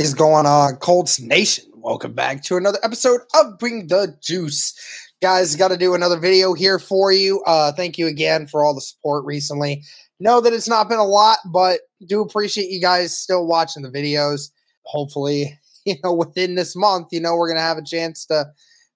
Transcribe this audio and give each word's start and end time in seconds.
Is 0.00 0.14
going 0.14 0.46
on, 0.46 0.76
Colts 0.76 1.20
Nation? 1.20 1.64
Welcome 1.74 2.14
back 2.14 2.42
to 2.44 2.56
another 2.56 2.78
episode 2.82 3.20
of 3.34 3.58
Bring 3.58 3.86
the 3.86 4.16
Juice. 4.22 4.72
Guys, 5.20 5.54
got 5.56 5.68
to 5.68 5.76
do 5.76 5.94
another 5.94 6.18
video 6.18 6.54
here 6.54 6.78
for 6.78 7.12
you. 7.12 7.42
Uh, 7.42 7.70
thank 7.72 7.98
you 7.98 8.06
again 8.06 8.46
for 8.46 8.64
all 8.64 8.74
the 8.74 8.80
support 8.80 9.26
recently. 9.26 9.82
Know 10.18 10.40
that 10.40 10.54
it's 10.54 10.70
not 10.70 10.88
been 10.88 10.98
a 10.98 11.04
lot, 11.04 11.40
but 11.52 11.80
do 12.06 12.22
appreciate 12.22 12.70
you 12.70 12.80
guys 12.80 13.16
still 13.16 13.46
watching 13.46 13.82
the 13.82 13.90
videos. 13.90 14.50
Hopefully, 14.84 15.58
you 15.84 15.96
know, 16.02 16.14
within 16.14 16.54
this 16.54 16.74
month, 16.74 17.08
you 17.12 17.20
know, 17.20 17.36
we're 17.36 17.48
going 17.48 17.58
to 17.58 17.62
have 17.62 17.76
a 17.76 17.84
chance 17.84 18.24
to 18.26 18.46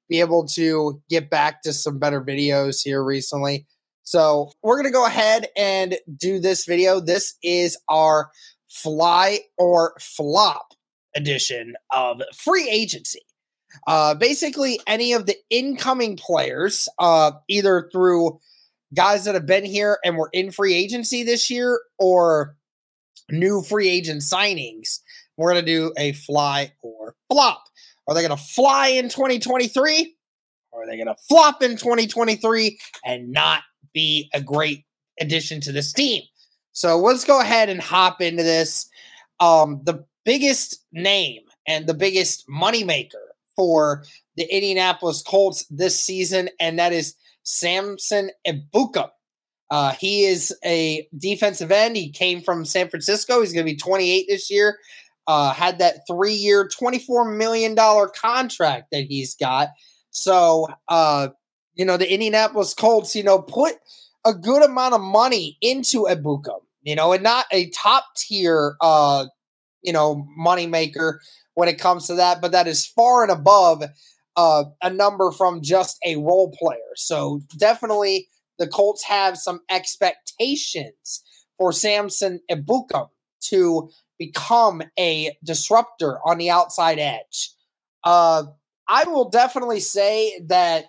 be 0.09 0.21
able 0.21 0.47
to 0.55 1.03
get 1.11 1.29
back 1.29 1.61
to 1.65 1.75
some 1.75 1.99
better 1.99 2.23
videos 2.23 2.81
here 2.83 3.05
recently. 3.05 3.67
So, 4.05 4.53
we're 4.63 4.77
going 4.77 4.91
to 4.91 4.91
go 4.91 5.05
ahead 5.05 5.49
and 5.55 5.97
do 6.17 6.39
this 6.39 6.65
video. 6.65 6.99
This 6.99 7.35
is 7.43 7.77
our 7.91 8.31
fly 8.69 9.41
or 9.59 9.95
flop 10.01 10.69
edition 11.17 11.75
of 11.91 12.23
free 12.35 12.69
agency. 12.71 13.21
Uh, 13.87 14.15
basically, 14.15 14.79
any 14.87 15.13
of 15.13 15.27
the 15.27 15.37
incoming 15.51 16.17
players, 16.17 16.89
uh, 16.99 17.33
either 17.49 17.89
through 17.93 18.39
guys 18.95 19.25
that 19.25 19.35
have 19.35 19.47
been 19.47 19.65
here 19.65 19.99
and 20.05 20.17
were 20.17 20.31
in 20.33 20.51
free 20.51 20.75
agency 20.75 21.23
this 21.23 21.51
year 21.51 21.81
or 21.99 22.57
new 23.31 23.63
free 23.63 23.89
agent 23.89 24.23
signings, 24.23 25.01
we're 25.37 25.53
going 25.53 25.65
to 25.65 25.71
do 25.71 25.93
a 25.99 26.13
fly 26.13 26.73
or 26.83 27.15
flop. 27.31 27.65
Are 28.07 28.15
they 28.15 28.27
going 28.27 28.37
to 28.37 28.43
fly 28.43 28.89
in 28.89 29.09
2023? 29.09 30.15
Or 30.71 30.83
are 30.83 30.87
they 30.87 30.97
going 30.97 31.07
to 31.07 31.17
flop 31.29 31.63
in 31.63 31.77
2023 31.77 32.79
and 33.05 33.33
not 33.33 33.63
be 33.93 34.29
a 34.35 34.41
great 34.41 34.85
addition 35.21 35.61
to 35.63 35.73
this 35.73 35.93
team? 35.93 36.23
So 36.73 36.99
let's 36.99 37.25
go 37.25 37.41
ahead 37.41 37.69
and 37.69 37.81
hop 37.81 38.21
into 38.21 38.43
this. 38.43 38.89
Um, 39.41 39.81
the 39.85 40.05
biggest 40.25 40.85
name 40.93 41.43
and 41.67 41.87
the 41.87 41.95
biggest 41.95 42.49
moneymaker 42.49 43.25
for 43.57 44.05
the 44.37 44.53
Indianapolis 44.53 45.23
Colts 45.23 45.65
this 45.71 46.01
season, 46.01 46.51
and 46.59 46.79
that 46.79 46.93
is 46.93 47.15
Samson 47.43 48.31
Ebukam. 48.47 49.11
Uh, 49.71 49.93
he 49.93 50.25
is 50.25 50.55
a 50.65 51.09
defensive 51.17 51.73
end. 51.73 51.97
He 51.97 52.11
came 52.11 52.41
from 52.43 52.65
San 52.65 52.89
Francisco. 52.89 53.41
He's 53.41 53.53
going 53.53 53.67
to 53.67 53.73
be 53.73 53.77
28 53.77 54.27
this 54.29 54.51
year. 54.51 54.79
Uh, 55.27 55.53
had 55.53 55.79
that 55.79 56.07
three 56.07 56.35
year, 56.35 56.69
$24 56.69 57.37
million 57.37 57.75
contract 58.15 58.89
that 58.93 59.05
he's 59.05 59.35
got. 59.35 59.69
So, 60.11 60.69
uh, 60.89 61.29
you 61.75 61.85
know, 61.85 61.97
the 61.97 62.13
Indianapolis 62.13 62.75
Colts, 62.75 63.17
you 63.17 63.23
know, 63.23 63.41
put 63.41 63.75
a 64.25 64.35
good 64.35 64.63
amount 64.63 64.95
of 64.95 65.01
money 65.01 65.57
into 65.61 66.05
Ebukam, 66.05 66.61
you 66.83 66.95
know, 66.95 67.13
and 67.13 67.23
not 67.23 67.47
a 67.51 67.71
top 67.71 68.05
tier, 68.17 68.77
uh, 68.81 69.27
you 69.85 69.93
know, 69.93 70.27
moneymaker 70.39 71.19
when 71.55 71.69
it 71.69 71.79
comes 71.79 72.07
to 72.07 72.15
that, 72.15 72.41
but 72.41 72.53
that 72.53 72.67
is 72.67 72.87
far 72.87 73.23
and 73.23 73.31
above 73.31 73.85
uh, 74.37 74.65
a 74.83 74.91
number 74.91 75.31
from 75.31 75.63
just 75.63 75.99
a 76.05 76.17
role 76.17 76.53
player. 76.59 76.79
So 76.97 77.43
definitely 77.57 78.29
the 78.59 78.67
Colts 78.67 79.05
have 79.05 79.39
some 79.39 79.61
expectations 79.71 81.23
for 81.59 81.73
Samson 81.73 82.41
Ebukam 82.51 83.09
to 83.43 83.91
become 84.19 84.83
a 84.99 85.37
disruptor 85.45 86.19
on 86.27 86.39
the 86.39 86.51
outside 86.51 86.99
edge. 86.99 87.51
Uh, 88.03 88.45
I 88.89 89.05
will 89.05 89.31
definitely 89.31 89.81
say 89.81 90.41
that 90.47 90.87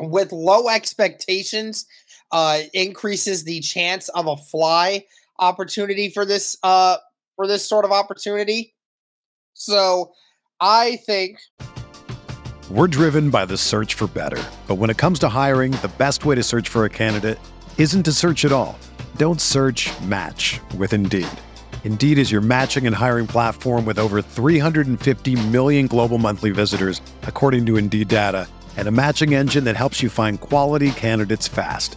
with 0.00 0.32
low 0.32 0.68
expectations, 0.68 1.86
uh, 2.30 2.60
increases 2.74 3.44
the 3.44 3.60
chance 3.60 4.08
of 4.10 4.26
a 4.26 4.36
fly 4.36 5.04
opportunity 5.38 6.10
for 6.10 6.24
this 6.24 6.56
uh, 6.62 6.96
for 7.38 7.46
this 7.46 7.66
sort 7.66 7.84
of 7.84 7.92
opportunity. 7.92 8.74
So 9.54 10.12
I 10.60 10.96
think 11.06 11.38
we're 12.68 12.88
driven 12.88 13.30
by 13.30 13.46
the 13.46 13.56
search 13.56 13.94
for 13.94 14.08
better. 14.08 14.42
But 14.66 14.74
when 14.74 14.90
it 14.90 14.98
comes 14.98 15.20
to 15.20 15.28
hiring, 15.28 15.70
the 15.70 15.90
best 15.98 16.26
way 16.26 16.34
to 16.34 16.42
search 16.42 16.68
for 16.68 16.84
a 16.84 16.90
candidate 16.90 17.38
isn't 17.78 18.02
to 18.02 18.12
search 18.12 18.44
at 18.44 18.52
all. 18.52 18.76
Don't 19.16 19.40
search 19.40 19.88
match 20.02 20.60
with 20.76 20.92
Indeed. 20.92 21.28
Indeed 21.84 22.18
is 22.18 22.32
your 22.32 22.40
matching 22.40 22.86
and 22.88 22.94
hiring 22.94 23.28
platform 23.28 23.86
with 23.86 24.00
over 24.00 24.20
350 24.20 25.48
million 25.48 25.86
global 25.86 26.18
monthly 26.18 26.50
visitors, 26.50 27.00
according 27.22 27.66
to 27.66 27.76
Indeed 27.76 28.08
data, 28.08 28.48
and 28.76 28.88
a 28.88 28.92
matching 28.92 29.32
engine 29.32 29.62
that 29.64 29.76
helps 29.76 30.02
you 30.02 30.10
find 30.10 30.40
quality 30.40 30.90
candidates 30.90 31.46
fast. 31.46 31.96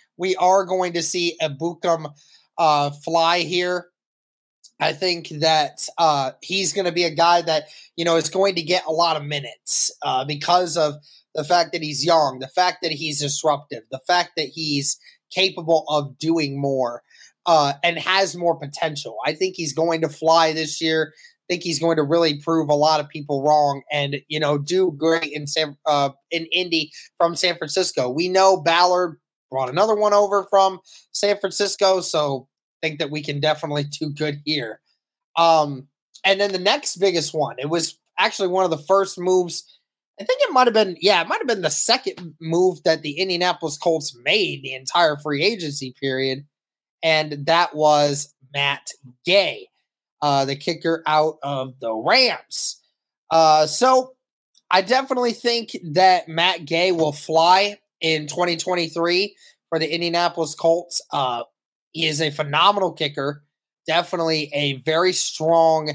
we 0.21 0.35
are 0.35 0.63
going 0.63 0.93
to 0.93 1.01
see 1.01 1.35
Ebukam 1.41 2.13
uh, 2.59 2.91
fly 2.91 3.39
here. 3.39 3.87
I 4.79 4.93
think 4.93 5.29
that 5.39 5.87
uh, 5.97 6.31
he's 6.41 6.73
going 6.73 6.85
to 6.85 6.91
be 6.91 7.03
a 7.03 7.13
guy 7.13 7.41
that 7.41 7.65
you 7.95 8.05
know 8.05 8.15
is 8.15 8.29
going 8.29 8.55
to 8.55 8.61
get 8.61 8.85
a 8.85 8.91
lot 8.91 9.17
of 9.17 9.23
minutes 9.23 9.91
uh, 10.03 10.23
because 10.23 10.77
of 10.77 10.95
the 11.33 11.43
fact 11.43 11.71
that 11.73 11.81
he's 11.81 12.05
young, 12.05 12.39
the 12.39 12.47
fact 12.47 12.77
that 12.83 12.91
he's 12.91 13.19
disruptive, 13.19 13.83
the 13.91 14.01
fact 14.07 14.31
that 14.37 14.47
he's 14.47 14.97
capable 15.31 15.85
of 15.87 16.17
doing 16.19 16.59
more 16.59 17.01
uh, 17.45 17.73
and 17.83 17.97
has 17.97 18.35
more 18.35 18.59
potential. 18.59 19.17
I 19.25 19.33
think 19.33 19.55
he's 19.55 19.73
going 19.73 20.01
to 20.01 20.09
fly 20.09 20.53
this 20.53 20.81
year. 20.81 21.13
I 21.15 21.53
think 21.53 21.63
he's 21.63 21.79
going 21.79 21.97
to 21.97 22.03
really 22.03 22.39
prove 22.39 22.69
a 22.69 22.75
lot 22.75 22.99
of 22.99 23.09
people 23.09 23.43
wrong 23.43 23.81
and 23.91 24.17
you 24.27 24.39
know 24.39 24.59
do 24.59 24.91
great 24.97 25.31
in 25.31 25.47
San 25.47 25.77
uh, 25.87 26.09
in 26.29 26.45
Indy 26.51 26.91
from 27.17 27.35
San 27.35 27.57
Francisco. 27.57 28.09
We 28.09 28.29
know 28.29 28.61
Ballard 28.61 29.20
brought 29.51 29.69
another 29.69 29.95
one 29.95 30.13
over 30.13 30.47
from 30.49 30.79
San 31.11 31.37
Francisco, 31.37 32.01
so 32.01 32.47
think 32.81 32.99
that 32.99 33.11
we 33.11 33.21
can 33.21 33.39
definitely 33.39 33.83
do 33.83 34.09
good 34.09 34.41
here. 34.45 34.81
Um, 35.37 35.87
and 36.25 36.39
then 36.39 36.51
the 36.51 36.59
next 36.59 36.97
biggest 36.97 37.33
one, 37.33 37.57
it 37.59 37.69
was 37.69 37.97
actually 38.17 38.47
one 38.47 38.63
of 38.63 38.71
the 38.71 38.77
first 38.77 39.19
moves. 39.19 39.79
I 40.19 40.23
think 40.23 40.41
it 40.41 40.51
might 40.51 40.67
have 40.67 40.73
been, 40.73 40.97
yeah, 40.99 41.21
it 41.21 41.27
might 41.27 41.39
have 41.39 41.47
been 41.47 41.61
the 41.61 41.69
second 41.69 42.35
move 42.39 42.83
that 42.83 43.01
the 43.01 43.19
Indianapolis 43.19 43.77
Colts 43.77 44.15
made 44.23 44.63
the 44.63 44.73
entire 44.73 45.17
free 45.17 45.43
agency 45.43 45.93
period. 45.99 46.45
And 47.03 47.45
that 47.47 47.75
was 47.75 48.33
Matt 48.53 48.87
Gay, 49.25 49.67
uh, 50.21 50.45
the 50.45 50.55
kicker 50.55 51.01
out 51.07 51.37
of 51.41 51.79
the 51.79 51.93
Rams. 51.93 52.79
Uh, 53.31 53.65
so 53.65 54.13
I 54.69 54.81
definitely 54.81 55.33
think 55.33 55.75
that 55.93 56.27
Matt 56.27 56.65
Gay 56.65 56.91
will 56.91 57.13
fly 57.13 57.79
in 58.01 58.27
2023 58.27 59.35
for 59.69 59.79
the 59.79 59.93
Indianapolis 59.93 60.55
Colts. 60.55 61.01
Uh, 61.11 61.43
he 61.91 62.07
is 62.07 62.21
a 62.21 62.31
phenomenal 62.31 62.91
kicker, 62.91 63.43
definitely 63.87 64.49
a 64.53 64.81
very 64.81 65.13
strong 65.13 65.91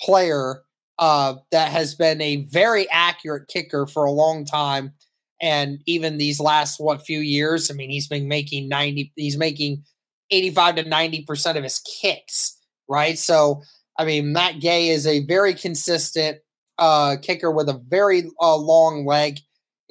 player 0.00 0.62
uh, 0.98 1.34
that 1.50 1.70
has 1.70 1.94
been 1.94 2.20
a 2.20 2.44
very 2.44 2.88
accurate 2.90 3.48
kicker 3.48 3.86
for 3.86 4.04
a 4.04 4.12
long 4.12 4.44
time. 4.44 4.92
And 5.40 5.80
even 5.86 6.18
these 6.18 6.38
last 6.38 6.78
what 6.78 7.04
few 7.04 7.20
years, 7.20 7.70
I 7.70 7.74
mean, 7.74 7.90
he's 7.90 8.06
been 8.06 8.28
making 8.28 8.68
90, 8.68 9.12
he's 9.16 9.36
making 9.36 9.82
85 10.30 10.76
to 10.76 10.84
90% 10.84 11.56
of 11.56 11.64
his 11.64 11.80
kicks, 11.80 12.58
right? 12.88 13.18
So, 13.18 13.62
I 13.98 14.04
mean, 14.04 14.32
Matt 14.32 14.60
Gay 14.60 14.88
is 14.88 15.06
a 15.06 15.24
very 15.26 15.54
consistent 15.54 16.38
uh, 16.78 17.16
kicker 17.20 17.50
with 17.50 17.68
a 17.68 17.80
very 17.88 18.30
uh, 18.40 18.56
long 18.56 19.04
leg. 19.04 19.38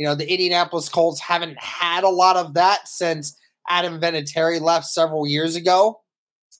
You 0.01 0.07
know, 0.07 0.15
the 0.15 0.27
Indianapolis 0.27 0.89
Colts 0.89 1.21
haven't 1.21 1.62
had 1.62 2.03
a 2.03 2.09
lot 2.09 2.36
of 2.36 2.56
that 2.56 2.88
since 2.88 3.38
Adam 3.69 4.01
Vinatieri 4.01 4.59
left 4.59 4.88
several 4.88 5.27
years 5.27 5.56
ago. 5.56 6.01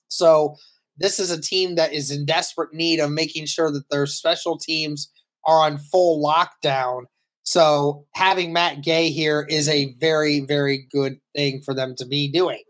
So, 0.06 0.54
this 0.96 1.18
is 1.18 1.32
a 1.32 1.40
team 1.40 1.74
that 1.74 1.92
is 1.92 2.12
in 2.12 2.24
desperate 2.24 2.72
need 2.72 3.00
of 3.00 3.10
making 3.10 3.46
sure 3.46 3.72
that 3.72 3.90
their 3.90 4.06
special 4.06 4.56
teams 4.56 5.10
are 5.44 5.58
on 5.58 5.78
full 5.78 6.24
lockdown. 6.24 7.06
So 7.42 8.06
having 8.14 8.52
Matt 8.52 8.84
Gay 8.84 9.10
here 9.10 9.44
is 9.48 9.68
a 9.68 9.94
very, 9.98 10.40
very 10.40 10.86
good 10.92 11.18
thing 11.34 11.62
for 11.62 11.74
them 11.74 11.96
to 11.96 12.06
be 12.06 12.30
doing. 12.30 12.62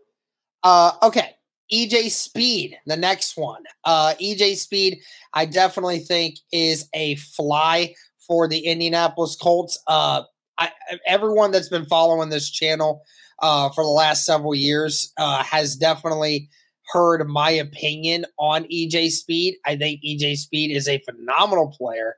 Uh, 0.63 0.93
okay. 1.03 1.35
EJ 1.71 2.09
Speed, 2.09 2.77
the 2.87 2.97
next 2.97 3.37
one. 3.37 3.61
Uh, 3.83 4.15
EJ 4.19 4.55
Speed, 4.55 4.97
I 5.35 5.45
definitely 5.45 5.99
think 5.99 6.39
is 6.51 6.89
a 6.95 7.15
fly 7.17 7.93
for 8.25 8.47
the 8.47 8.65
Indianapolis 8.65 9.35
Colts. 9.35 9.79
Uh, 9.87 10.23
I, 10.63 10.99
everyone 11.05 11.51
that's 11.51 11.69
been 11.69 11.85
following 11.85 12.29
this 12.29 12.49
channel 12.49 13.03
uh, 13.41 13.69
for 13.69 13.83
the 13.83 13.89
last 13.89 14.25
several 14.25 14.55
years 14.55 15.11
uh, 15.17 15.43
has 15.43 15.75
definitely 15.75 16.49
heard 16.91 17.27
my 17.27 17.49
opinion 17.49 18.25
on 18.37 18.65
EJ 18.65 19.11
Speed. 19.11 19.55
I 19.65 19.75
think 19.75 20.01
EJ 20.05 20.37
Speed 20.37 20.75
is 20.75 20.87
a 20.87 20.99
phenomenal 20.99 21.73
player, 21.77 22.17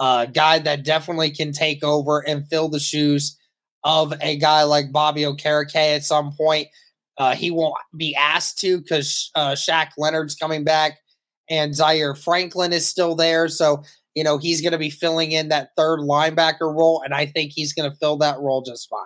a 0.00 0.02
uh, 0.02 0.24
guy 0.26 0.58
that 0.60 0.84
definitely 0.84 1.30
can 1.30 1.52
take 1.52 1.84
over 1.84 2.20
and 2.26 2.48
fill 2.48 2.68
the 2.68 2.80
shoes 2.80 3.38
of 3.84 4.14
a 4.20 4.36
guy 4.36 4.62
like 4.62 4.92
Bobby 4.92 5.22
Okereke 5.22 5.96
at 5.96 6.04
some 6.04 6.32
point. 6.32 6.68
Uh, 7.18 7.34
he 7.34 7.50
won't 7.50 7.74
be 7.96 8.14
asked 8.16 8.58
to 8.58 8.78
because 8.78 9.30
uh, 9.34 9.52
Shaq 9.52 9.90
Leonard's 9.96 10.34
coming 10.34 10.64
back 10.64 10.98
and 11.48 11.74
Zaire 11.74 12.14
Franklin 12.14 12.72
is 12.72 12.88
still 12.88 13.14
there. 13.14 13.48
So, 13.48 13.84
you 14.14 14.22
know, 14.22 14.38
he's 14.38 14.60
going 14.60 14.72
to 14.72 14.78
be 14.78 14.90
filling 14.90 15.32
in 15.32 15.48
that 15.48 15.70
third 15.76 16.00
linebacker 16.00 16.74
role, 16.74 17.02
and 17.04 17.12
I 17.12 17.26
think 17.26 17.52
he's 17.52 17.72
going 17.72 17.90
to 17.90 17.96
fill 17.96 18.18
that 18.18 18.38
role 18.40 18.62
just 18.62 18.88
fine. 18.88 19.00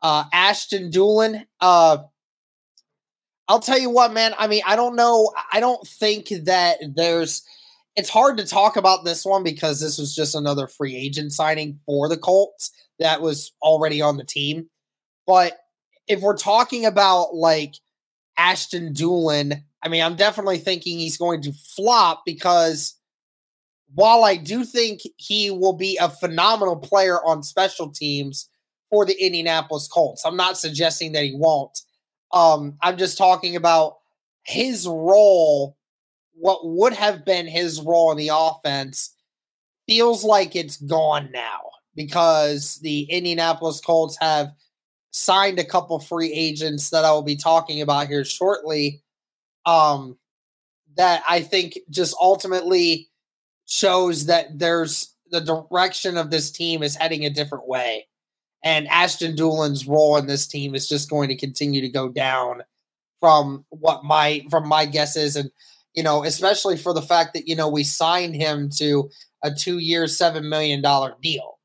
Uh, 0.00 0.24
Ashton 0.32 0.90
Dulin, 0.90 1.44
uh, 1.60 1.98
I'll 3.48 3.60
tell 3.60 3.78
you 3.78 3.90
what, 3.90 4.12
man. 4.12 4.34
I 4.38 4.46
mean, 4.46 4.62
I 4.66 4.76
don't 4.76 4.94
know. 4.94 5.32
I 5.52 5.60
don't 5.60 5.86
think 5.86 6.28
that 6.44 6.78
there's. 6.94 7.42
It's 7.96 8.10
hard 8.10 8.36
to 8.36 8.46
talk 8.46 8.76
about 8.76 9.04
this 9.04 9.24
one 9.24 9.42
because 9.42 9.80
this 9.80 9.98
was 9.98 10.14
just 10.14 10.36
another 10.36 10.68
free 10.68 10.94
agent 10.94 11.32
signing 11.32 11.80
for 11.84 12.08
the 12.08 12.16
Colts 12.16 12.70
that 13.00 13.20
was 13.20 13.50
already 13.60 14.00
on 14.00 14.16
the 14.16 14.24
team. 14.24 14.68
But 15.26 15.58
if 16.06 16.20
we're 16.20 16.36
talking 16.36 16.86
about 16.86 17.34
like 17.34 17.74
Ashton 18.36 18.94
Dulin, 18.94 19.62
I 19.82 19.88
mean, 19.88 20.02
I'm 20.04 20.14
definitely 20.14 20.58
thinking 20.58 20.98
he's 20.98 21.16
going 21.16 21.42
to 21.42 21.52
flop 21.52 22.22
because 22.24 22.94
while 23.94 24.24
I 24.24 24.36
do 24.36 24.64
think 24.64 25.00
he 25.16 25.50
will 25.50 25.72
be 25.72 25.98
a 26.00 26.10
phenomenal 26.10 26.76
player 26.76 27.18
on 27.24 27.42
special 27.42 27.90
teams 27.90 28.48
for 28.90 29.04
the 29.04 29.14
Indianapolis 29.14 29.88
Colts, 29.88 30.24
I'm 30.24 30.36
not 30.36 30.58
suggesting 30.58 31.12
that 31.12 31.24
he 31.24 31.34
won't. 31.34 31.78
Um, 32.32 32.76
I'm 32.82 32.96
just 32.96 33.18
talking 33.18 33.56
about 33.56 33.96
his 34.42 34.86
role, 34.86 35.76
what 36.32 36.60
would 36.66 36.92
have 36.92 37.24
been 37.24 37.46
his 37.46 37.80
role 37.80 38.10
in 38.12 38.18
the 38.18 38.30
offense, 38.32 39.14
feels 39.86 40.24
like 40.24 40.54
it's 40.54 40.76
gone 40.76 41.30
now 41.32 41.60
because 41.94 42.78
the 42.82 43.02
Indianapolis 43.10 43.80
Colts 43.80 44.16
have 44.20 44.52
signed 45.10 45.58
a 45.58 45.64
couple 45.64 45.98
free 45.98 46.32
agents 46.32 46.90
that 46.90 47.04
I 47.04 47.10
will 47.10 47.22
be 47.22 47.36
talking 47.36 47.80
about 47.80 48.08
here 48.08 48.24
shortly. 48.24 49.02
Um, 49.66 50.18
that 50.96 51.22
I 51.28 51.42
think 51.42 51.78
just 51.90 52.14
ultimately 52.20 53.08
shows 53.68 54.26
that 54.26 54.58
there's 54.58 55.14
the 55.30 55.40
direction 55.40 56.16
of 56.16 56.30
this 56.30 56.50
team 56.50 56.82
is 56.82 56.96
heading 56.96 57.24
a 57.24 57.30
different 57.30 57.68
way 57.68 58.06
and 58.64 58.88
Ashton 58.88 59.36
Dulin's 59.36 59.86
role 59.86 60.16
in 60.16 60.26
this 60.26 60.46
team 60.46 60.74
is 60.74 60.88
just 60.88 61.10
going 61.10 61.28
to 61.28 61.36
continue 61.36 61.80
to 61.80 61.88
go 61.88 62.08
down 62.08 62.62
from 63.20 63.64
what 63.70 64.04
my 64.04 64.44
from 64.50 64.68
my 64.68 64.86
guesses 64.86 65.36
and 65.36 65.50
you 65.94 66.02
know 66.02 66.24
especially 66.24 66.76
for 66.76 66.92
the 66.92 67.02
fact 67.02 67.34
that 67.34 67.46
you 67.46 67.54
know 67.54 67.68
we 67.68 67.84
signed 67.84 68.34
him 68.34 68.70
to 68.78 69.10
a 69.44 69.50
2-year 69.50 70.06
7 70.06 70.48
million 70.48 70.82
dollar 70.82 71.14
deal. 71.22 71.58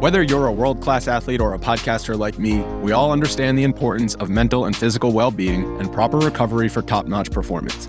Whether 0.00 0.22
you're 0.22 0.46
a 0.46 0.52
world-class 0.52 1.08
athlete 1.08 1.40
or 1.40 1.54
a 1.54 1.58
podcaster 1.58 2.18
like 2.18 2.38
me, 2.38 2.58
we 2.82 2.92
all 2.92 3.12
understand 3.12 3.56
the 3.56 3.64
importance 3.64 4.14
of 4.16 4.28
mental 4.28 4.66
and 4.66 4.76
physical 4.76 5.10
well-being 5.10 5.64
and 5.80 5.90
proper 5.90 6.18
recovery 6.18 6.68
for 6.68 6.82
top-notch 6.82 7.30
performance. 7.30 7.88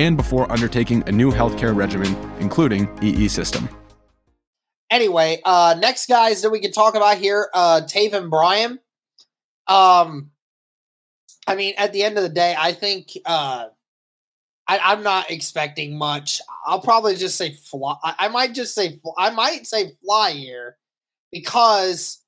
and 0.00 0.16
before 0.16 0.50
undertaking 0.50 1.04
a 1.06 1.12
new 1.12 1.30
healthcare 1.30 1.76
regimen, 1.76 2.16
including 2.40 2.88
EE 3.02 3.28
system. 3.28 3.68
Anyway, 4.90 5.40
uh, 5.44 5.76
next 5.78 6.08
guys 6.08 6.40
that 6.40 6.48
we 6.48 6.58
can 6.58 6.72
talk 6.72 6.94
about 6.94 7.18
here, 7.18 7.50
uh, 7.52 7.82
Taven 7.84 8.30
Bryan. 8.30 8.80
Um, 9.68 10.30
I 11.46 11.54
mean, 11.54 11.74
at 11.76 11.92
the 11.92 12.02
end 12.02 12.16
of 12.16 12.22
the 12.22 12.30
day, 12.30 12.56
I 12.58 12.72
think 12.72 13.10
uh, 13.26 13.66
I, 14.66 14.92
am 14.92 15.02
not 15.02 15.30
expecting 15.30 15.98
much. 15.98 16.40
I'll 16.66 16.80
probably 16.80 17.14
just 17.14 17.36
say 17.36 17.52
fly. 17.52 17.96
I, 18.02 18.14
I 18.20 18.28
might 18.28 18.54
just 18.54 18.74
say 18.74 18.98
I 19.18 19.28
might 19.30 19.66
say 19.66 19.92
fly 20.02 20.30
here 20.30 20.78
because 21.30 22.22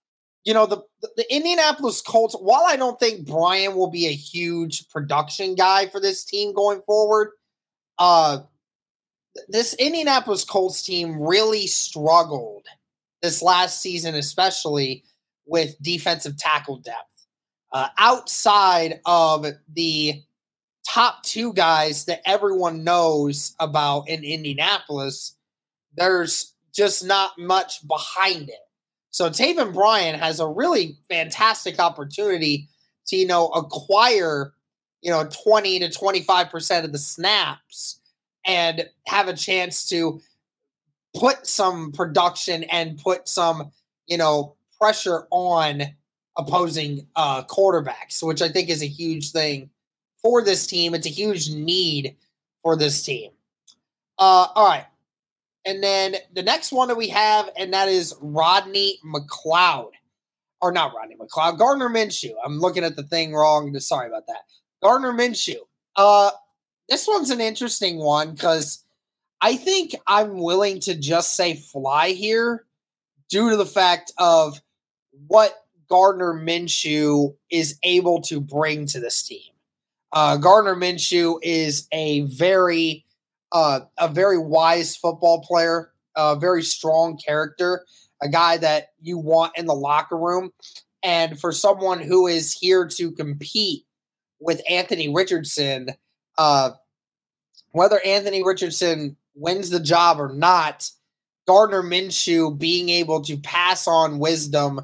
you 0.44 0.52
know 0.52 0.66
the 0.66 0.82
the 1.16 1.34
Indianapolis 1.34 2.02
Colts. 2.02 2.36
While 2.38 2.64
I 2.66 2.76
don't 2.76 3.00
think 3.00 3.26
Bryan 3.26 3.74
will 3.74 3.90
be 3.90 4.06
a 4.06 4.12
huge 4.12 4.88
production 4.90 5.54
guy 5.54 5.86
for 5.86 6.00
this 6.00 6.24
team 6.24 6.52
going 6.52 6.82
forward, 6.82 7.30
uh, 7.98 8.40
this 9.48 9.74
Indianapolis 9.74 10.44
Colts 10.44 10.82
team 10.82 11.20
really 11.20 11.66
struggled 11.66 12.66
this 13.22 13.42
last 13.42 13.80
season, 13.80 14.14
especially 14.14 15.04
with 15.46 15.80
defensive 15.82 16.36
tackle 16.36 16.78
depth. 16.78 17.26
uh, 17.72 17.88
outside 17.98 19.00
of 19.06 19.46
the 19.72 20.22
top 20.86 21.22
two 21.22 21.52
guys 21.52 22.04
that 22.04 22.20
everyone 22.26 22.84
knows 22.84 23.54
about 23.58 24.08
in 24.08 24.24
Indianapolis, 24.24 25.36
there's 25.96 26.54
just 26.72 27.04
not 27.04 27.32
much 27.38 27.86
behind 27.86 28.48
it. 28.48 28.56
So 29.10 29.28
Taven 29.28 29.72
Bryan 29.74 30.18
has 30.18 30.40
a 30.40 30.48
really 30.48 30.98
fantastic 31.08 31.78
opportunity 31.78 32.68
to, 33.06 33.16
you 33.16 33.26
know, 33.26 33.48
acquire, 33.48 34.54
you 35.02 35.10
know, 35.10 35.24
20 35.24 35.80
to 35.80 35.88
25% 35.88 36.84
of 36.84 36.92
the 36.92 36.98
snaps 36.98 38.00
and 38.46 38.88
have 39.06 39.28
a 39.28 39.34
chance 39.34 39.88
to 39.88 40.20
put 41.14 41.46
some 41.46 41.92
production 41.92 42.64
and 42.64 42.98
put 42.98 43.28
some, 43.28 43.70
you 44.06 44.16
know, 44.16 44.54
pressure 44.80 45.26
on 45.30 45.82
opposing 46.36 47.06
uh, 47.16 47.42
quarterbacks, 47.44 48.22
which 48.22 48.40
I 48.40 48.48
think 48.48 48.70
is 48.70 48.82
a 48.82 48.86
huge 48.86 49.32
thing 49.32 49.70
for 50.22 50.42
this 50.42 50.66
team. 50.66 50.94
It's 50.94 51.06
a 51.06 51.10
huge 51.10 51.50
need 51.50 52.16
for 52.62 52.76
this 52.76 53.02
team. 53.02 53.32
Uh, 54.18 54.46
all 54.54 54.68
right. 54.68 54.86
And 55.64 55.82
then 55.82 56.16
the 56.32 56.42
next 56.42 56.72
one 56.72 56.88
that 56.88 56.96
we 56.96 57.08
have, 57.08 57.50
and 57.56 57.72
that 57.72 57.88
is 57.88 58.14
Rodney 58.20 58.98
McLeod. 59.04 59.90
Or 60.60 60.70
not 60.70 60.94
Rodney 60.94 61.16
McLeod, 61.16 61.58
Gardner 61.58 61.88
Minshew. 61.88 62.34
I'm 62.44 62.60
looking 62.60 62.84
at 62.84 62.94
the 62.94 63.02
thing 63.02 63.32
wrong. 63.32 63.76
Sorry 63.80 64.06
about 64.06 64.28
that. 64.28 64.42
Gardner 64.82 65.12
Minshew. 65.12 65.60
Uh, 65.96 66.30
this 66.88 67.06
one's 67.06 67.30
an 67.30 67.40
interesting 67.40 67.98
one 67.98 68.32
because 68.32 68.84
I 69.40 69.56
think 69.56 69.94
I'm 70.06 70.38
willing 70.38 70.80
to 70.80 70.94
just 70.94 71.36
say 71.36 71.54
fly 71.54 72.10
here 72.10 72.64
due 73.28 73.50
to 73.50 73.56
the 73.56 73.66
fact 73.66 74.12
of 74.18 74.60
what 75.26 75.64
Gardner 75.88 76.34
Minshew 76.34 77.34
is 77.50 77.78
able 77.82 78.22
to 78.22 78.40
bring 78.40 78.86
to 78.86 79.00
this 79.00 79.22
team. 79.22 79.52
Uh, 80.12 80.36
Gardner 80.36 80.74
Minshew 80.74 81.38
is 81.42 81.86
a 81.92 82.22
very, 82.22 83.04
uh, 83.52 83.80
a 83.98 84.08
very 84.08 84.38
wise 84.38 84.96
football 84.96 85.42
player, 85.42 85.92
a 86.16 86.36
very 86.36 86.62
strong 86.62 87.16
character, 87.16 87.84
a 88.20 88.28
guy 88.28 88.56
that 88.58 88.88
you 89.00 89.18
want 89.18 89.56
in 89.56 89.66
the 89.66 89.74
locker 89.74 90.16
room, 90.16 90.50
and 91.02 91.40
for 91.40 91.52
someone 91.52 92.00
who 92.00 92.26
is 92.26 92.52
here 92.52 92.86
to 92.86 93.10
compete 93.12 93.84
with 94.42 94.60
Anthony 94.68 95.12
Richardson, 95.12 95.90
uh, 96.36 96.70
whether 97.70 98.00
Anthony 98.04 98.42
Richardson 98.42 99.16
wins 99.34 99.70
the 99.70 99.80
job 99.80 100.20
or 100.20 100.34
not, 100.34 100.90
Gardner 101.46 101.82
Minshew 101.82 102.58
being 102.58 102.88
able 102.88 103.22
to 103.22 103.36
pass 103.38 103.86
on 103.86 104.18
wisdom 104.18 104.80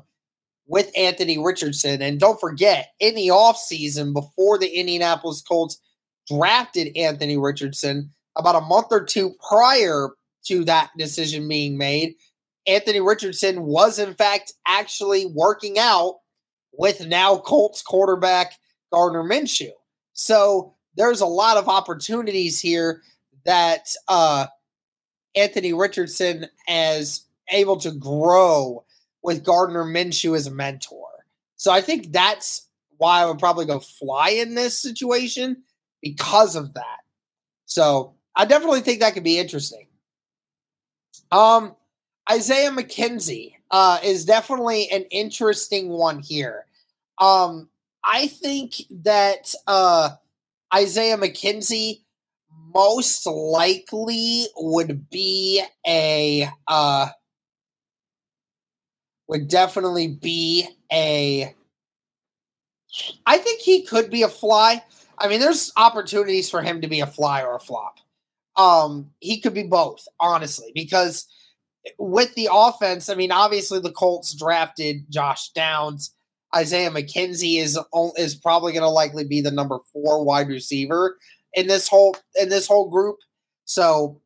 with 0.67 0.91
Anthony 0.97 1.38
Richardson. 1.38 2.00
And 2.03 2.21
don't 2.21 2.41
forget, 2.41 2.93
in 3.00 3.15
the 3.15 3.29
offseason, 3.29 4.12
before 4.12 4.59
the 4.59 4.69
Indianapolis 4.69 5.43
Colts 5.43 5.81
drafted 6.29 6.97
Anthony 6.97 7.37
Richardson, 7.37 8.11
about 8.37 8.62
a 8.62 8.67
month 8.67 8.87
or 8.91 9.05
two 9.05 9.35
prior 9.49 10.11
to 10.45 10.65
that 10.65 10.91
decision 10.97 11.49
being 11.49 11.77
made, 11.77 12.15
Anthony 12.67 13.00
Richardson 13.00 13.62
was, 13.62 13.99
in 13.99 14.15
fact, 14.15 14.53
actually 14.67 15.27
working 15.27 15.79
out 15.79 16.17
with 16.73 17.07
now 17.07 17.38
Colts 17.38 17.83
quarterback 17.83 18.53
Gardner 18.92 19.23
Minshew. 19.23 19.73
So 20.12 20.75
there's 20.97 21.21
a 21.21 21.26
lot 21.26 21.57
of 21.57 21.68
opportunities 21.68 22.61
here 22.61 23.02
that 23.45 23.88
uh, 24.09 24.47
Anthony 25.35 25.73
Richardson 25.73 26.47
is 26.66 27.26
able 27.50 27.76
to 27.78 27.92
grow 27.92 28.85
with 29.23 29.45
Gardner 29.45 29.85
Minshew 29.85 30.37
as 30.37 30.47
a 30.47 30.50
mentor. 30.50 31.09
So 31.57 31.73
I 31.73 31.80
think 31.80 32.12
that's 32.12 32.68
why 32.99 33.23
I 33.23 33.26
would 33.26 33.38
probably 33.38 33.66
go 33.66 33.80
fly 33.80 34.30
in 34.30 34.54
this 34.54 34.78
situation 34.78 35.62
because 36.02 36.57
of 36.57 36.75
that. 36.75 36.99
So 37.66 38.14
I 38.35 38.45
definitely 38.45 38.80
think 38.80 39.00
that 39.00 39.14
could 39.14 39.25
be 39.25 39.38
interesting. 39.38 39.87
Um, 41.30 41.75
Isaiah 42.30 42.71
McKenzie 42.71 43.54
uh, 43.71 43.99
is 44.02 44.25
definitely 44.25 44.88
an 44.90 45.02
interesting 45.11 45.88
one 45.88 46.21
here. 46.21 46.66
Um, 47.18 47.68
I 48.11 48.27
think 48.27 48.77
that 49.03 49.55
uh, 49.67 50.11
Isaiah 50.75 51.19
McKenzie 51.19 52.00
most 52.75 53.27
likely 53.27 54.47
would 54.57 55.11
be 55.11 55.62
a 55.87 56.49
uh, 56.67 57.09
would 59.29 59.47
definitely 59.49 60.09
be 60.09 60.67
a. 60.91 61.55
I 63.27 63.37
think 63.37 63.61
he 63.61 63.85
could 63.85 64.09
be 64.09 64.23
a 64.23 64.29
fly. 64.29 64.83
I 65.19 65.29
mean, 65.29 65.41
there's 65.41 65.71
opportunities 65.77 66.49
for 66.49 66.62
him 66.62 66.81
to 66.81 66.88
be 66.88 67.00
a 67.00 67.07
fly 67.07 67.43
or 67.43 67.57
a 67.57 67.61
flop. 67.61 67.99
Um, 68.57 69.11
he 69.21 69.38
could 69.38 69.53
be 69.53 69.65
both, 69.65 70.09
honestly, 70.19 70.73
because 70.75 71.27
with 71.99 72.35
the 72.37 72.49
offense, 72.50 73.11
I 73.11 73.15
mean, 73.15 73.33
obviously 73.33 73.81
the 73.81 73.93
Colts 73.93 74.33
drafted 74.35 75.11
Josh 75.11 75.50
Downs. 75.50 76.15
Isaiah 76.55 76.90
McKenzie 76.90 77.61
is 77.61 77.78
is 78.17 78.35
probably 78.35 78.73
going 78.73 78.83
to 78.83 78.88
likely 78.88 79.25
be 79.25 79.40
the 79.40 79.50
number 79.50 79.78
four 79.93 80.25
wide 80.25 80.49
receiver 80.49 81.19
in 81.55 81.67
this 81.67 81.88
whole 81.88 82.17
in 82.40 82.49
this 82.49 82.67
whole 82.67 82.88
group. 82.88 83.17
So, 83.64 84.21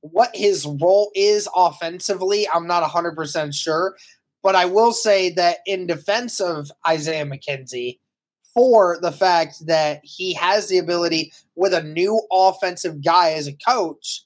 what 0.00 0.30
his 0.34 0.66
role 0.66 1.10
is 1.14 1.48
offensively, 1.54 2.48
I'm 2.48 2.66
not 2.66 2.82
100 2.82 3.14
percent 3.14 3.54
sure. 3.54 3.96
But 4.42 4.54
I 4.54 4.64
will 4.64 4.92
say 4.92 5.30
that 5.34 5.58
in 5.66 5.86
defense 5.86 6.40
of 6.40 6.72
Isaiah 6.86 7.26
McKenzie, 7.26 7.98
for 8.54 8.98
the 9.00 9.12
fact 9.12 9.66
that 9.66 10.00
he 10.02 10.34
has 10.34 10.68
the 10.68 10.78
ability 10.78 11.32
with 11.54 11.72
a 11.72 11.82
new 11.82 12.20
offensive 12.32 13.04
guy 13.04 13.32
as 13.32 13.46
a 13.46 13.56
coach 13.56 14.24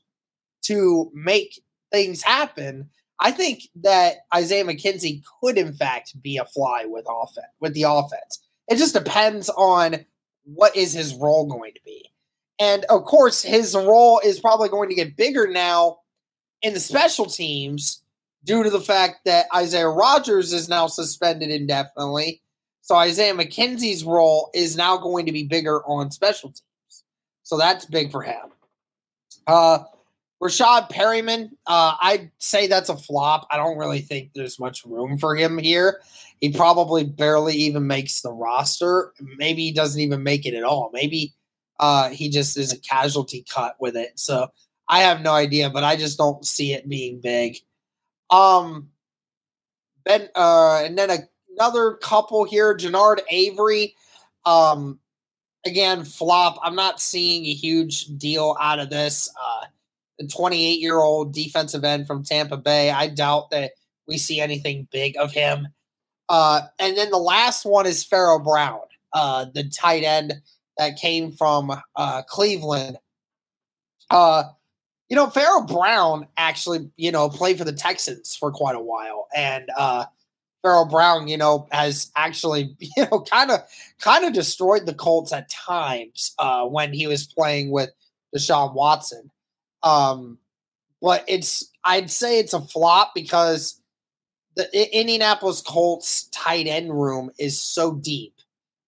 to 0.62 1.11
make 1.14 1.61
things 1.93 2.23
happen, 2.23 2.88
I 3.21 3.30
think 3.30 3.68
that 3.76 4.26
Isaiah 4.35 4.64
McKenzie 4.64 5.23
could 5.40 5.56
in 5.56 5.73
fact 5.73 6.21
be 6.23 6.37
a 6.37 6.44
fly 6.44 6.85
with 6.87 7.06
offense 7.09 7.47
with 7.61 7.75
the 7.75 7.85
offense. 7.85 8.42
It 8.68 8.76
just 8.76 8.94
depends 8.94 9.49
on 9.50 10.04
what 10.44 10.76
is 10.76 10.92
his 10.92 11.14
role 11.14 11.47
going 11.47 11.73
to 11.75 11.80
be. 11.85 12.11
And 12.59 12.85
of 12.87 13.04
course, 13.04 13.42
his 13.42 13.75
role 13.75 14.21
is 14.25 14.40
probably 14.40 14.68
going 14.68 14.88
to 14.88 14.94
get 14.94 15.16
bigger 15.16 15.49
now 15.49 15.99
in 16.62 16.75
the 16.75 16.80
special 16.80 17.26
teams 17.26 18.02
due 18.44 18.62
to 18.62 18.71
the 18.71 18.80
fact 18.80 19.25
that 19.25 19.47
Isaiah 19.54 19.88
Rodgers 19.88 20.52
is 20.52 20.68
now 20.68 20.87
suspended 20.87 21.50
indefinitely. 21.50 22.42
So 22.83 22.94
Isaiah 22.94 23.35
McKenzie's 23.35 24.04
role 24.04 24.50
is 24.54 24.76
now 24.76 24.99
going 24.99 25.26
to 25.26 25.33
be 25.33 25.44
bigger 25.44 25.83
on 25.87 26.11
special 26.11 26.50
teams. 26.50 27.04
So 27.42 27.56
that's 27.56 27.87
big 27.87 28.11
for 28.11 28.23
him. 28.23 28.50
Uh, 29.47 29.78
Rashad 30.45 30.91
Perriman, 30.91 31.51
uh, 31.67 31.95
I'd 32.03 32.31
say 32.39 32.67
that's 32.67 32.91
a 32.91 32.97
flop. 32.97 33.47
I 33.51 33.57
don't 33.57 33.79
really 33.79 34.01
think 34.01 34.33
there's 34.35 34.61
much 34.61 34.85
room 34.85 35.17
for 35.17 35.35
him 35.35 35.57
here. 35.57 36.03
He 36.41 36.53
probably 36.53 37.03
barely 37.03 37.55
even 37.55 37.87
makes 37.87 38.21
the 38.21 38.31
roster. 38.31 39.13
Maybe 39.39 39.65
he 39.65 39.73
doesn't 39.73 40.01
even 40.01 40.23
make 40.23 40.45
it 40.45 40.53
at 40.53 40.63
all. 40.63 40.91
Maybe 40.93 41.33
uh, 41.81 42.11
he 42.11 42.29
just 42.29 42.59
is 42.59 42.73
a 42.73 42.79
casualty 42.79 43.45
cut 43.49 43.77
with 43.81 43.97
it. 43.97 44.19
So 44.19 44.49
I 44.87 45.01
have 45.01 45.23
no 45.23 45.33
idea, 45.33 45.71
but 45.71 45.83
I 45.83 45.97
just 45.97 46.19
don't 46.19 46.45
see 46.45 46.75
it 46.75 46.89
being 46.89 47.21
big. 47.23 47.57
Um, 48.29 48.91
Ben, 50.05 50.29
uh, 50.35 50.83
and 50.85 50.99
then 50.99 51.09
a, 51.09 51.19
another 51.57 51.95
couple 51.95 52.45
here, 52.45 52.77
Genard 52.77 53.21
Avery. 53.31 53.97
Um, 54.45 54.99
again, 55.65 56.05
flop. 56.05 56.59
I'm 56.63 56.75
not 56.75 57.01
seeing 57.01 57.47
a 57.47 57.55
huge 57.55 58.07
deal 58.19 58.57
out 58.61 58.79
of 58.79 58.91
this. 58.91 59.31
Uh, 59.43 59.67
28 60.28 60.80
year 60.80 60.99
old 60.99 61.33
defensive 61.33 61.85
end 61.85 62.06
from 62.06 62.23
Tampa 62.23 62.56
Bay. 62.56 62.90
I 62.90 63.09
doubt 63.09 63.50
that 63.50 63.73
we 64.06 64.18
see 64.18 64.40
anything 64.40 64.88
big 64.90 65.16
of 65.16 65.33
him. 65.33 65.68
Uh, 66.28 66.62
and 66.78 66.97
then 66.97 67.11
the 67.11 67.18
last 67.18 67.64
one 67.64 67.87
is 67.87 68.04
Pharaoh 68.04 68.38
Brown, 68.38 68.80
uh, 69.12 69.47
the 69.54 69.64
tight 69.64 70.04
end 70.04 70.35
that 70.78 70.97
came 70.97 71.33
from 71.33 71.73
uh, 71.97 72.23
Cleveland. 72.23 72.99
Uh, 74.11 74.44
you 75.09 75.16
know, 75.16 75.28
Pharaoh 75.28 75.62
Brown 75.62 76.26
actually, 76.37 76.90
you 76.97 77.12
know, 77.12 77.28
played 77.28 77.59
for 77.59 77.64
the 77.64 77.73
Texans 77.73 78.35
for 78.35 78.50
quite 78.50 78.76
a 78.76 78.80
while. 78.80 79.28
And 79.35 79.68
uh 79.76 80.06
Pharaoh 80.62 80.87
Brown, 80.87 81.28
you 81.28 81.37
know, 81.37 81.68
has 81.73 82.11
actually, 82.16 82.75
you 82.80 83.06
know, 83.11 83.21
kind 83.21 83.50
of 83.50 83.61
kind 84.00 84.25
of 84.25 84.33
destroyed 84.33 84.87
the 84.87 84.94
Colts 84.94 85.33
at 85.33 85.49
times 85.50 86.35
uh 86.38 86.64
when 86.64 86.92
he 86.92 87.06
was 87.06 87.26
playing 87.26 87.71
with 87.71 87.90
Deshaun 88.35 88.75
Watson. 88.75 89.30
Um 89.85 90.38
but 91.00 91.25
it's 91.29 91.71
I'd 91.85 92.11
say 92.11 92.41
it's 92.41 92.55
a 92.55 92.61
flop 92.61 93.12
because 93.14 93.81
the 94.57 94.99
Indianapolis 94.99 95.61
Colts 95.61 96.29
tight 96.33 96.67
end 96.67 96.91
room 96.93 97.31
is 97.38 97.61
so 97.61 97.95
deep 97.95 98.35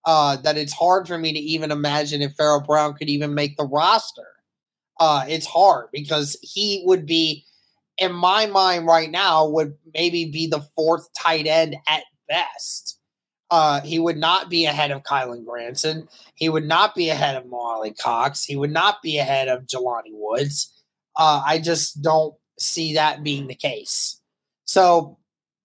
uh, 0.04 0.36
that 0.36 0.56
it's 0.56 0.72
hard 0.72 1.08
for 1.08 1.18
me 1.18 1.32
to 1.32 1.38
even 1.38 1.72
imagine 1.72 2.22
if 2.22 2.34
Pharaoh 2.34 2.60
Brown 2.60 2.94
could 2.94 3.10
even 3.10 3.34
make 3.34 3.56
the 3.56 3.66
roster 3.66 4.28
uh, 4.98 5.24
it's 5.28 5.46
hard 5.46 5.88
because 5.92 6.36
he 6.42 6.82
would 6.86 7.06
be, 7.06 7.44
in 7.98 8.12
my 8.12 8.46
mind 8.46 8.86
right 8.86 9.10
now, 9.10 9.46
would 9.46 9.74
maybe 9.94 10.26
be 10.26 10.46
the 10.46 10.66
fourth 10.74 11.08
tight 11.18 11.46
end 11.46 11.76
at 11.88 12.04
best. 12.28 12.98
Uh, 13.50 13.80
he 13.82 13.98
would 13.98 14.16
not 14.16 14.50
be 14.50 14.66
ahead 14.66 14.90
of 14.90 15.02
Kylen 15.02 15.44
Granson. 15.44 16.08
He 16.34 16.48
would 16.48 16.66
not 16.66 16.94
be 16.94 17.10
ahead 17.10 17.36
of 17.36 17.46
Mo 17.46 17.58
Alie-Cox. 17.58 18.44
He 18.44 18.56
would 18.56 18.72
not 18.72 19.02
be 19.02 19.18
ahead 19.18 19.48
of 19.48 19.66
Jelani 19.66 20.12
Woods. 20.12 20.72
Uh, 21.16 21.42
I 21.44 21.58
just 21.58 22.02
don't 22.02 22.34
see 22.58 22.94
that 22.94 23.22
being 23.22 23.46
the 23.46 23.54
case. 23.54 24.20
So 24.64 25.18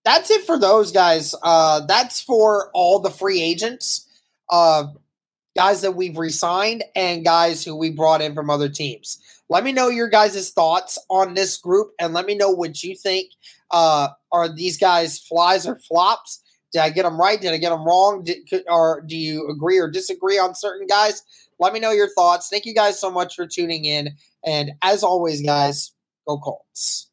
that's 0.04 0.30
it 0.30 0.44
for 0.44 0.58
those 0.58 0.92
guys. 0.92 1.34
Uh, 1.42 1.84
that's 1.86 2.20
for 2.20 2.70
all 2.74 2.98
the 2.98 3.10
free 3.10 3.40
agents, 3.42 4.08
uh, 4.50 4.84
guys 5.56 5.82
that 5.82 5.94
we've 5.94 6.16
resigned, 6.16 6.84
and 6.96 7.24
guys 7.24 7.64
who 7.64 7.76
we 7.76 7.90
brought 7.90 8.22
in 8.22 8.34
from 8.34 8.50
other 8.50 8.68
teams. 8.68 9.18
Let 9.48 9.64
me 9.64 9.72
know 9.72 9.88
your 9.88 10.08
guys' 10.08 10.50
thoughts 10.50 10.98
on 11.10 11.34
this 11.34 11.58
group, 11.58 11.92
and 12.00 12.14
let 12.14 12.26
me 12.26 12.34
know 12.34 12.50
what 12.50 12.82
you 12.82 12.96
think. 12.96 13.30
Uh, 13.70 14.08
are 14.30 14.48
these 14.48 14.78
guys 14.78 15.18
flies 15.18 15.66
or 15.66 15.78
flops? 15.78 16.42
Did 16.72 16.80
I 16.80 16.90
get 16.90 17.02
them 17.02 17.20
right? 17.20 17.40
Did 17.40 17.52
I 17.52 17.58
get 17.58 17.70
them 17.70 17.84
wrong? 17.84 18.24
Did, 18.24 18.64
or 18.66 19.02
do 19.06 19.16
you 19.16 19.48
agree 19.48 19.78
or 19.78 19.90
disagree 19.90 20.38
on 20.38 20.54
certain 20.54 20.86
guys? 20.86 21.22
Let 21.58 21.72
me 21.72 21.80
know 21.80 21.90
your 21.90 22.08
thoughts. 22.08 22.48
Thank 22.48 22.66
you 22.66 22.74
guys 22.74 23.00
so 23.00 23.10
much 23.10 23.34
for 23.34 23.46
tuning 23.46 23.84
in. 23.84 24.10
And 24.44 24.72
as 24.82 25.02
always, 25.02 25.42
guys, 25.42 25.92
go 26.26 26.38
Colts. 26.38 27.10